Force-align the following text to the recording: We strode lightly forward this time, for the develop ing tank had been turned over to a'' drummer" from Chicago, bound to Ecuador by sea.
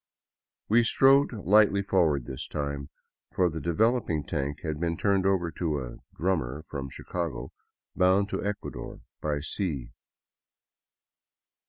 We 0.67 0.83
strode 0.83 1.31
lightly 1.31 1.83
forward 1.83 2.25
this 2.25 2.47
time, 2.47 2.89
for 3.35 3.51
the 3.51 3.61
develop 3.61 4.09
ing 4.09 4.23
tank 4.23 4.61
had 4.63 4.79
been 4.79 4.97
turned 4.97 5.27
over 5.27 5.51
to 5.51 5.79
a'' 5.79 5.97
drummer" 6.17 6.65
from 6.71 6.89
Chicago, 6.89 7.51
bound 7.95 8.27
to 8.29 8.43
Ecuador 8.43 9.01
by 9.21 9.41
sea. 9.41 9.91